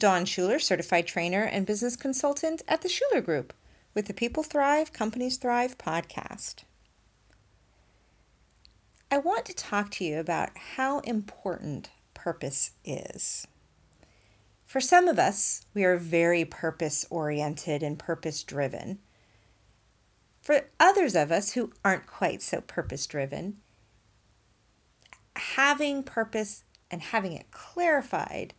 [0.00, 3.52] Dawn Shuler, certified trainer and business consultant at the Shuler Group
[3.92, 6.64] with the People Thrive, Companies Thrive podcast.
[9.10, 13.46] I want to talk to you about how important purpose is.
[14.64, 19.00] For some of us, we are very purpose oriented and purpose driven.
[20.40, 23.58] For others of us who aren't quite so purpose driven,
[25.36, 28.54] having purpose and having it clarified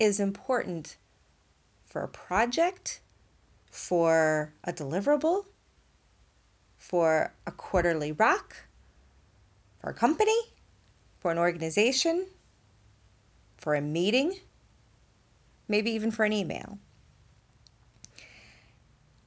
[0.00, 0.96] is important
[1.84, 3.00] for a project,
[3.70, 5.44] for a deliverable,
[6.78, 8.56] for a quarterly rock,
[9.78, 10.54] for a company,
[11.20, 12.26] for an organization,
[13.58, 14.36] for a meeting,
[15.68, 16.78] maybe even for an email.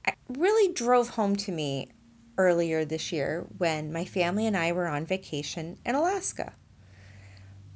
[0.07, 1.89] It really drove home to me
[2.38, 6.53] earlier this year when my family and I were on vacation in Alaska.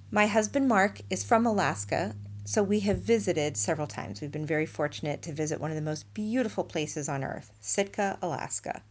[0.09, 2.15] My husband Mark is from Alaska
[2.47, 4.21] so we have visited several times.
[4.21, 8.17] We've been very fortunate to visit one of the most beautiful places on earth, Sitka,
[8.21, 8.83] Alaska.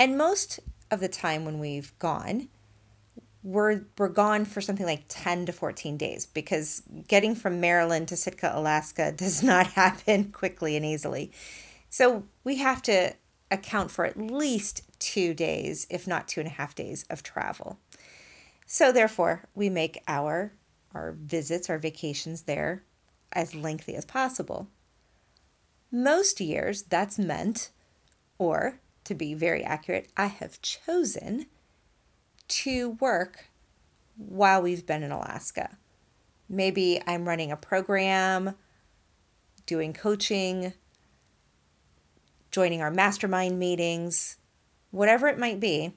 [0.00, 0.58] And most
[0.90, 2.48] of the time when we've gone,
[3.42, 8.16] we're, we're gone for something like 10 to 14 days because getting from Maryland to
[8.16, 11.30] Sitka, Alaska does not happen quickly and easily.
[11.90, 13.12] So we have to
[13.50, 17.78] account for at least two days, if not two and a half days of travel.
[18.64, 20.54] So therefore, we make our
[20.94, 22.84] our visits, our vacations there
[23.32, 24.68] as lengthy as possible.
[25.90, 27.70] Most years, that's meant,
[28.38, 31.46] or to be very accurate, I have chosen
[32.48, 33.48] to work
[34.16, 35.78] while we've been in Alaska.
[36.48, 38.54] Maybe I'm running a program,
[39.66, 40.74] doing coaching,
[42.50, 44.36] joining our mastermind meetings,
[44.90, 45.94] whatever it might be.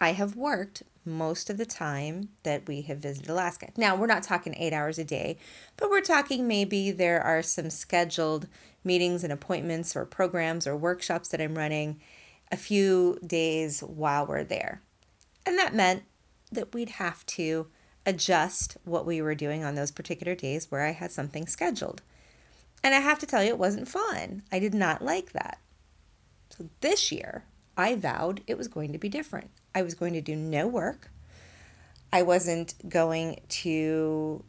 [0.00, 3.68] I have worked most of the time that we have visited Alaska.
[3.76, 5.36] Now, we're not talking eight hours a day,
[5.76, 8.48] but we're talking maybe there are some scheduled
[8.82, 12.00] meetings and appointments or programs or workshops that I'm running
[12.50, 14.80] a few days while we're there.
[15.44, 16.04] And that meant
[16.50, 17.66] that we'd have to
[18.06, 22.02] adjust what we were doing on those particular days where I had something scheduled.
[22.82, 24.42] And I have to tell you, it wasn't fun.
[24.50, 25.58] I did not like that.
[26.48, 27.44] So this year,
[27.76, 29.50] I vowed it was going to be different.
[29.74, 31.10] I was going to do no work.
[32.12, 34.44] I wasn't going to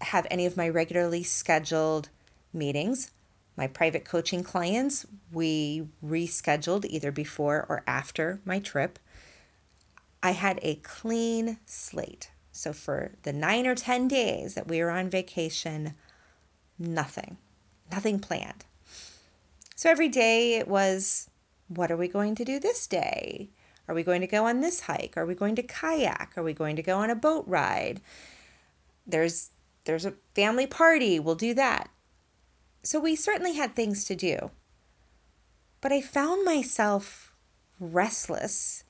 [0.00, 2.08] have any of my regularly scheduled
[2.52, 3.10] meetings.
[3.56, 8.98] My private coaching clients, we rescheduled either before or after my trip.
[10.22, 12.30] I had a clean slate.
[12.52, 15.94] So for the nine or 10 days that we were on vacation,
[16.78, 17.36] nothing,
[17.90, 18.64] nothing planned.
[19.76, 21.30] So every day it was,
[21.68, 23.50] what are we going to do this day?
[23.88, 25.14] Are we going to go on this hike?
[25.16, 26.32] Are we going to kayak?
[26.36, 28.00] Are we going to go on a boat ride?
[29.06, 29.50] There's
[29.84, 31.88] there's a family party, we'll do that.
[32.82, 34.50] So we certainly had things to do.
[35.80, 37.34] But I found myself
[37.80, 38.84] restless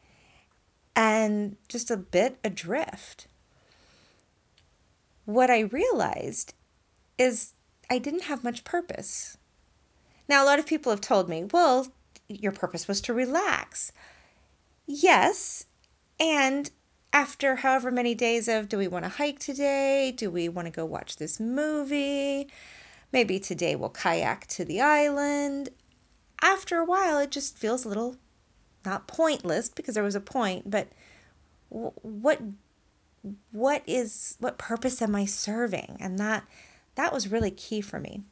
[0.97, 3.29] and just a bit adrift.
[5.25, 6.55] What I realized
[7.19, 7.53] is
[7.89, 9.37] I didn't have much purpose.
[10.29, 11.89] Now, a lot of people have told me, well,
[12.29, 13.93] your purpose was to relax.
[14.89, 15.67] Yes.
[16.19, 16.71] And
[17.13, 20.13] after however many days of do we want to hike today?
[20.17, 22.49] Do we want to go watch this movie?
[23.13, 25.69] Maybe today we'll kayak to the island.
[26.41, 28.17] After a while, it just feels a little
[28.85, 30.89] not pointless because there was a point, but
[31.69, 32.41] what
[33.51, 35.99] what is what purpose am I serving?
[36.01, 36.45] And that
[36.95, 38.23] that was really key for me.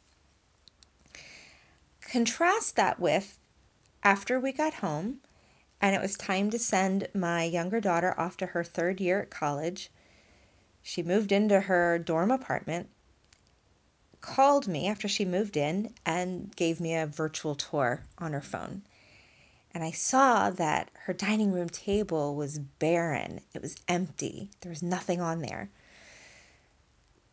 [2.01, 3.39] Contrast that with
[4.03, 5.19] after we got home,
[5.81, 9.31] and it was time to send my younger daughter off to her third year at
[9.31, 9.91] college.
[10.83, 12.89] She moved into her dorm apartment,
[14.21, 18.83] called me after she moved in, and gave me a virtual tour on her phone.
[19.75, 24.83] And I saw that her dining room table was barren, it was empty, there was
[24.83, 25.71] nothing on there.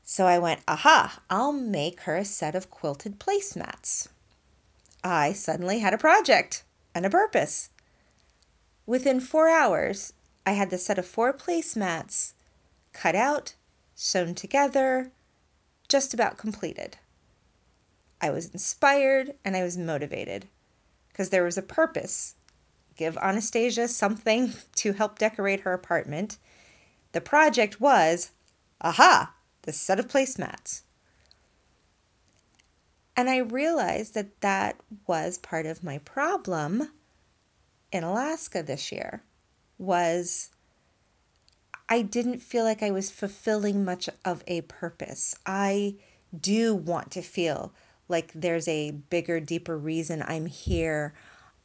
[0.04, 4.10] So I went, aha, I'll make her a set of quilted placemats.
[5.04, 6.64] I suddenly had a project
[6.94, 7.70] and a purpose.
[8.86, 10.14] Within four hours,
[10.46, 12.34] I had the set of four placemats
[12.92, 13.56] cut out,
[13.96, 15.12] sewn together,
[15.88, 16.98] just about completed.
[18.20, 20.48] I was inspired and I was motivated
[21.10, 22.36] because there was a purpose.
[22.98, 26.38] Give Anastasia something to help decorate her apartment.
[27.14, 28.32] The project was,
[28.82, 30.82] aha, the set of placemats.
[33.16, 36.90] And I realized that that was part of my problem
[37.94, 39.24] in Alaska this year
[39.78, 40.50] was
[41.88, 45.36] I didn't feel like I was fulfilling much of a purpose.
[45.46, 45.96] I
[46.38, 47.72] do want to feel
[48.08, 51.14] like there's a bigger, deeper reason I'm here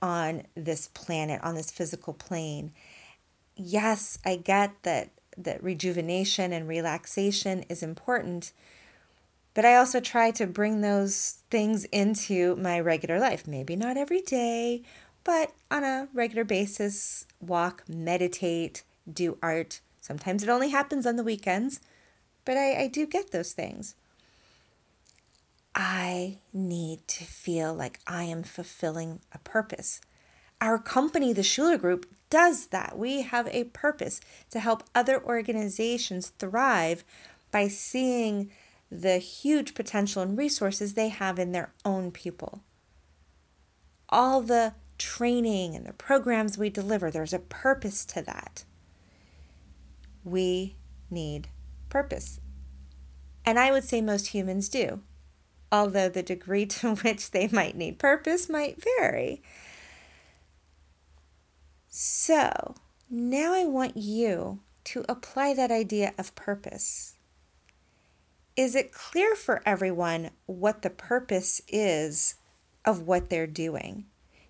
[0.03, 2.73] on this planet, on this physical plane.
[3.57, 8.53] Yes, I get that that rejuvenation and relaxation is important,
[9.55, 13.47] but I also try to bring those things into my regular life.
[13.47, 14.83] Maybe not every day,
[15.29, 18.83] but on a regular basis, walk, meditate,
[19.13, 19.81] do art.
[20.01, 21.81] Sometimes it only happens on the weekends,
[22.47, 23.95] but I, I do get those things.
[25.75, 30.01] I need to feel like I am fulfilling a purpose.
[30.63, 32.97] Our company, the Shuler Group, does that.
[32.97, 37.05] We have a purpose to help other organizations thrive
[37.53, 38.51] by seeing
[38.91, 42.61] the huge potential and resources they have in their own people.
[44.09, 48.65] All the training and the programs we deliver, there's a purpose to that.
[50.25, 50.77] We
[51.11, 51.49] need
[51.89, 52.41] purpose.
[53.45, 55.01] And I would say most humans do,
[55.73, 59.43] although the degree to which they might need purpose might vary.
[61.89, 62.75] So
[63.11, 67.17] now I want you to apply that idea of purpose.
[68.57, 72.35] Is it clear for everyone what the purpose is
[72.85, 74.07] of what they're doing?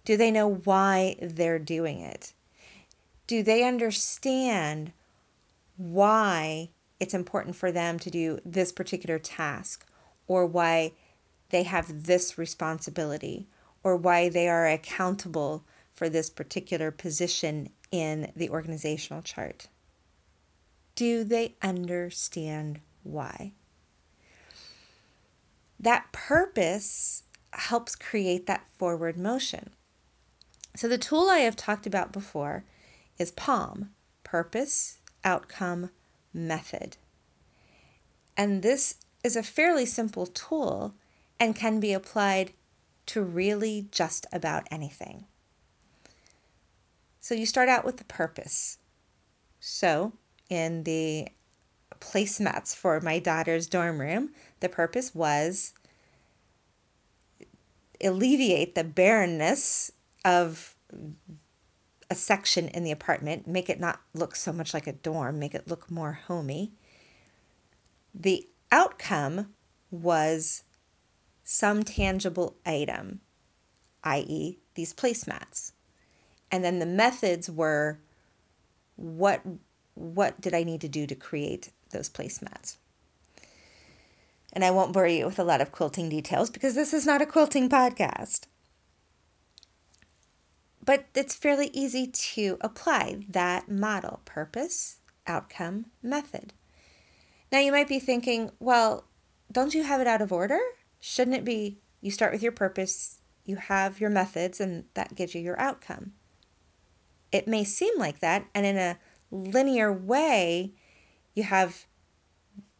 [0.08, 2.32] Do they know why they're doing it?
[3.26, 4.92] Do they understand
[5.76, 9.84] why it's important for them to do this particular task
[10.26, 10.92] or why
[11.50, 13.48] they have this responsibility
[13.82, 15.62] or why they are accountable
[15.92, 19.68] for this particular position in the organizational chart?
[20.94, 23.52] Do they understand why?
[25.78, 29.72] That purpose helps create that forward motion.
[30.76, 32.64] So, the tool I have talked about before
[33.18, 33.90] is POM
[34.22, 35.90] Purpose, Outcome,
[36.32, 36.96] Method.
[38.36, 40.94] And this is a fairly simple tool
[41.40, 42.52] and can be applied
[43.06, 45.24] to really just about anything.
[47.20, 48.78] So you start out with the purpose.
[49.60, 50.12] So,
[50.48, 51.28] in the
[52.00, 54.30] placemats for my daughter's dorm room,
[54.60, 55.72] the purpose was
[58.02, 59.90] alleviate the barrenness
[60.24, 60.74] of
[62.10, 65.54] a section in the apartment, make it not look so much like a dorm, make
[65.54, 66.72] it look more homey.
[68.14, 69.54] The outcome
[69.90, 70.64] was
[71.44, 73.20] some tangible item,
[74.04, 75.72] i.e., these placemats
[76.50, 77.98] and then the methods were
[78.96, 79.42] what
[79.94, 82.76] what did I need to do to create those placemats?
[84.52, 87.20] And I won't bore you with a lot of quilting details because this is not
[87.20, 88.42] a quilting podcast.
[90.88, 96.54] But it's fairly easy to apply that model purpose, outcome, method.
[97.52, 99.04] Now you might be thinking, well,
[99.52, 100.58] don't you have it out of order?
[100.98, 105.34] Shouldn't it be you start with your purpose, you have your methods, and that gives
[105.34, 106.12] you your outcome?
[107.32, 108.46] it may seem like that.
[108.54, 108.98] And in a
[109.30, 110.72] linear way,
[111.34, 111.86] you have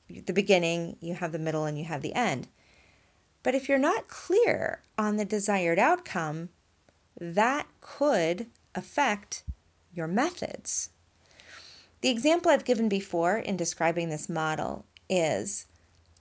[0.09, 2.49] the beginning, you have the middle, and you have the end.
[3.43, 6.49] But if you're not clear on the desired outcome,
[7.21, 9.43] that could affect
[9.93, 10.91] your methods.
[12.01, 15.67] The example I've given before in describing this model is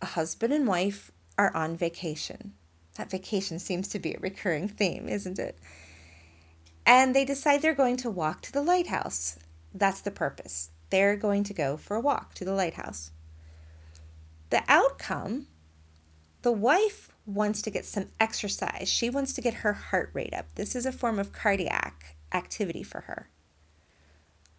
[0.01, 2.53] a husband and wife are on vacation.
[2.97, 5.57] That vacation seems to be a recurring theme, isn't it?
[6.87, 9.37] and they decide they're going to walk to the lighthouse.
[9.73, 10.69] That's the purpose.
[10.89, 13.11] They're going to go for a walk to the lighthouse.
[14.49, 15.47] The outcome
[16.43, 18.89] the wife wants to get some exercise.
[18.89, 20.55] She wants to get her heart rate up.
[20.55, 23.29] This is a form of cardiac activity for her.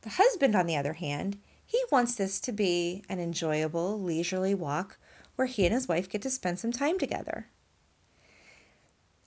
[0.03, 4.99] The husband, on the other hand, he wants this to be an enjoyable, leisurely walk
[5.35, 7.49] where he and his wife get to spend some time together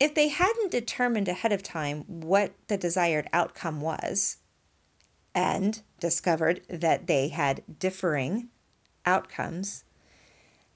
[0.02, 4.38] if they hadn't determined ahead of time what the desired outcome was
[5.36, 8.50] and discovered that they had differing
[9.06, 9.84] outcomes,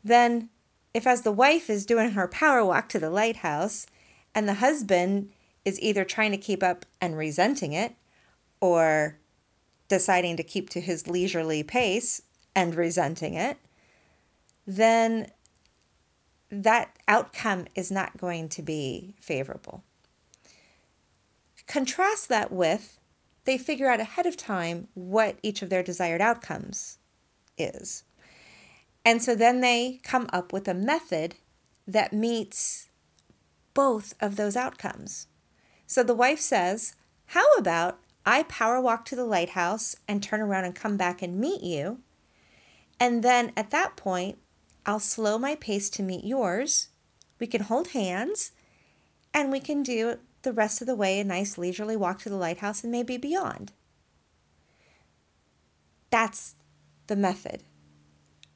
[0.04, 0.50] then
[0.96, 3.86] if, as the wife is doing her power walk to the lighthouse
[4.34, 5.30] and the husband
[5.66, 7.96] is either trying to keep up and resenting it
[8.62, 9.20] or
[9.90, 12.22] deciding to keep to his leisurely pace
[12.56, 13.58] and resenting it,
[14.66, 15.30] then
[16.50, 19.84] that outcome is not going to be favorable.
[21.68, 23.02] Contrast that with
[23.44, 27.00] they figure out ahead of time what each of their desired outcomes
[27.58, 28.06] is.
[29.06, 31.36] And so then they come up with a method
[31.88, 32.90] that meets
[33.76, 35.28] both of those outcomes.
[35.86, 36.96] So the wife says,
[37.28, 41.40] How about I power walk to the lighthouse and turn around and come back and
[41.40, 42.00] meet you?
[43.00, 44.40] And then at that point,
[44.88, 46.90] I'll slow my pace to meet yours.
[47.40, 48.52] We can hold hands
[49.34, 52.38] and we can do the rest of the way a nice leisurely walk to the
[52.38, 53.74] lighthouse and maybe beyond.
[56.10, 56.56] That's
[57.08, 57.64] the method.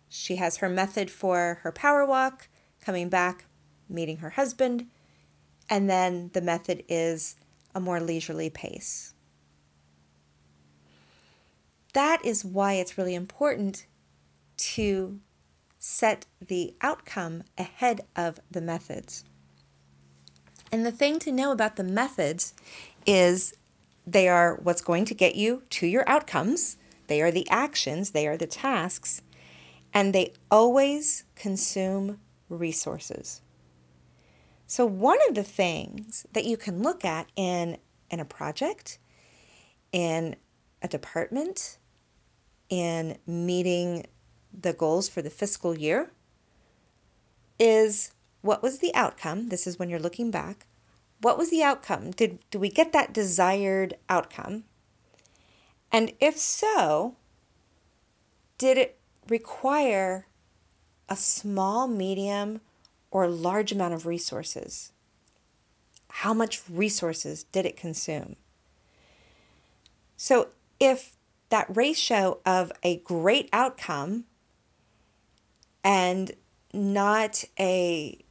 [0.09, 2.47] She has her method for her power walk,
[2.81, 3.45] coming back,
[3.87, 4.87] meeting her husband,
[5.69, 7.35] and then the method is
[7.75, 9.13] a more leisurely pace.
[11.93, 13.85] That is why it's really important
[14.57, 15.19] to
[15.79, 19.23] set the outcome ahead of the methods.
[20.71, 22.53] And the thing to know about the methods
[23.05, 23.53] is
[24.05, 28.27] they are what's going to get you to your outcomes, they are the actions, they
[28.27, 29.21] are the tasks,
[29.93, 33.41] and they always consume resources.
[34.67, 37.77] So, one of the things that you can look at in,
[38.11, 38.99] in a project,
[39.91, 40.35] in
[40.81, 41.77] a department,
[42.69, 44.05] in meeting
[44.53, 46.11] the goals for the fiscal year
[47.59, 49.49] is what was the outcome?
[49.49, 50.65] This is when you're looking back.
[51.21, 52.11] What was the outcome?
[52.11, 54.63] Did, did we get that desired outcome?
[55.91, 57.15] And if so,
[58.57, 60.27] did it require
[61.07, 62.61] a small, medium,
[63.11, 64.91] or large amount of resources?
[66.09, 68.35] How much resources did it consume?
[70.17, 70.49] So,
[70.79, 71.15] if
[71.49, 74.25] that ratio of a great outcome
[75.83, 76.31] and
[76.73, 78.23] not a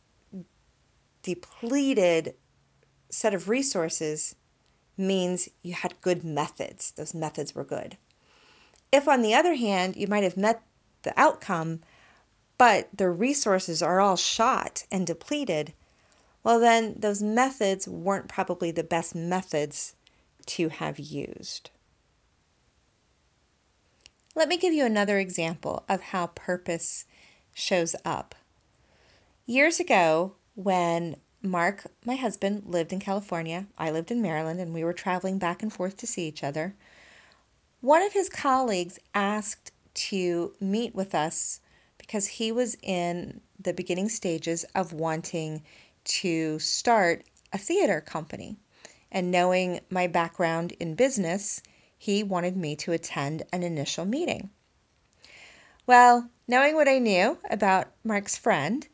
[1.23, 2.35] depleted
[3.11, 4.37] set of resources
[4.97, 6.93] means you had good methods.
[6.93, 7.97] Those methods were good.
[8.91, 10.63] If, on the other hand, you might have met
[11.03, 11.81] the outcome,
[12.57, 15.73] but the resources are all shot and depleted,
[16.43, 19.95] well, then those methods weren't probably the best methods
[20.47, 21.71] to have used.
[24.35, 27.05] Let me give you another example of how purpose
[27.55, 28.35] shows up.
[29.47, 34.85] Years ago, when Mark, my husband, lived in California, I lived in Maryland, and we
[34.85, 36.75] were traveling back and forth to see each other,
[37.81, 41.61] one of his colleagues asked to meet with us
[41.99, 45.63] because he was in the beginning stages of wanting
[46.05, 48.57] to start a theater company.
[49.11, 51.63] And knowing my background in business,
[51.97, 54.51] he wanted me to attend an initial meeting.
[55.87, 58.87] Well, knowing what I knew about Mark's friend,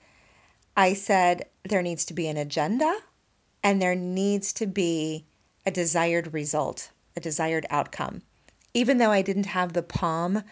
[0.76, 3.00] I said there needs to be an agenda
[3.62, 5.26] and there needs to be
[5.66, 8.22] a desired result, a desired outcome.
[8.72, 10.42] Even though I didn't have the POM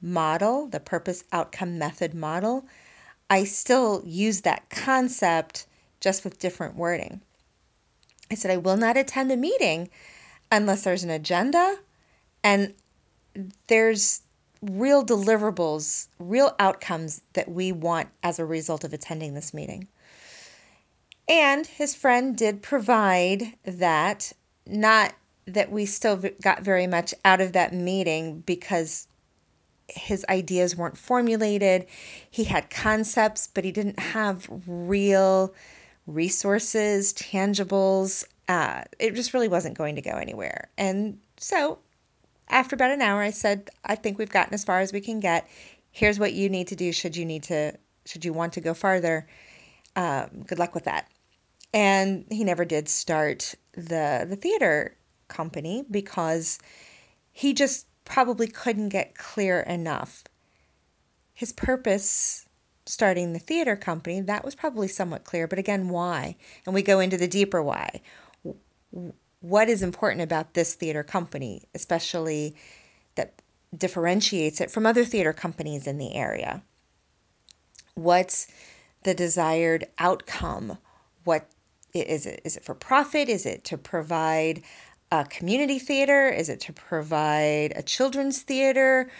[0.00, 2.66] model, the purpose outcome method model,
[3.28, 5.66] I still use that concept
[6.00, 7.22] just with different wording.
[8.30, 9.88] I said, I will not attend a meeting
[10.50, 11.78] unless there's an agenda
[12.42, 12.74] and
[13.66, 14.22] there's
[14.62, 19.88] real deliverables, real outcomes that we want as a result of attending this meeting.
[21.28, 24.32] And his friend did provide that,
[24.66, 25.14] not
[25.46, 29.08] that we still got very much out of that meeting because
[29.88, 31.86] his ideas weren't formulated.
[32.30, 35.54] He had concepts, but he didn't have real
[36.06, 38.24] resources, tangibles.
[38.48, 40.68] Uh, it just really wasn't going to go anywhere.
[40.76, 41.78] And so,
[42.48, 45.20] after about an hour, I said, "I think we've gotten as far as we can
[45.20, 45.48] get.
[45.90, 46.92] Here's what you need to do.
[46.92, 47.72] Should you need to,
[48.04, 49.26] should you want to go farther?
[49.94, 51.08] Um, good luck with that."
[51.72, 54.96] And he never did start the the theater
[55.28, 56.58] company because
[57.32, 60.24] he just probably couldn't get clear enough.
[61.34, 62.46] His purpose
[62.86, 66.36] starting the theater company, that was probably somewhat clear, but again, why?
[66.64, 68.00] And we go into the deeper why.
[69.40, 72.56] What is important about this theater company, especially
[73.16, 73.42] that
[73.76, 76.62] differentiates it from other theater companies in the area?
[77.94, 78.46] What's
[79.02, 80.78] the desired outcome?
[81.24, 81.48] What
[81.92, 82.40] is it?
[82.44, 83.28] Is it for profit?
[83.28, 84.62] Is it to provide
[85.12, 86.28] a community theater?
[86.28, 89.10] Is it to provide a children's theater?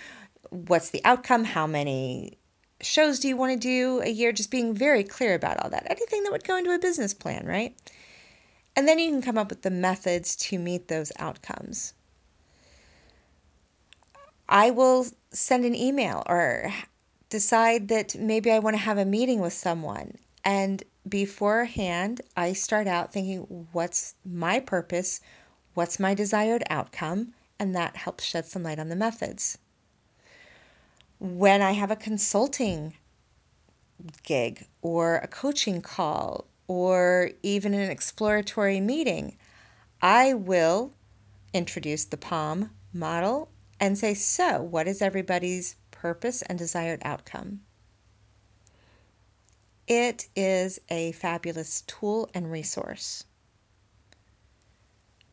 [0.50, 1.44] What's the outcome?
[1.44, 2.38] How many
[2.80, 4.32] shows do you want to do a year?
[4.32, 5.86] Just being very clear about all that.
[5.90, 7.74] Anything that would go into a business plan, right?
[8.74, 11.94] And then you can come up with the methods to meet those outcomes.
[14.48, 16.72] I will send an email or
[17.30, 20.18] decide that maybe I want to have a meeting with someone.
[20.44, 25.20] And beforehand, I start out thinking, what's my purpose?
[25.76, 27.34] What's my desired outcome?
[27.58, 29.58] And that helps shed some light on the methods.
[31.18, 32.94] When I have a consulting
[34.22, 39.36] gig or a coaching call or even an exploratory meeting,
[40.00, 40.94] I will
[41.52, 47.60] introduce the POM model and say, So, what is everybody's purpose and desired outcome?
[49.86, 53.24] It is a fabulous tool and resource.